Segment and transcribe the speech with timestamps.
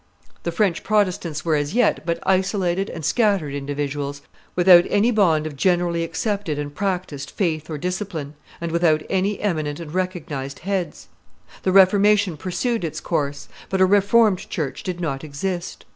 [0.41, 4.23] The French Protestants were as yet but isolated and scattered individuals,
[4.55, 9.79] without any bond of generally accepted and practised faith or discipline, and without any eminent
[9.79, 11.07] and recognized heads.
[11.61, 15.85] The Reformation pursued its course; but a Reformed church did not exist.